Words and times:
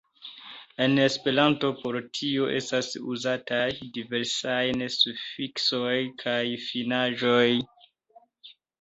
En 0.85 0.95
Esperanto 1.03 1.69
por 1.81 1.97
tio 2.19 2.47
estas 2.61 2.89
uzataj 3.17 3.69
diversaj 4.01 4.65
sufiksoj 4.97 5.95
kaj 6.27 6.43
finaĵoj. 6.67 7.49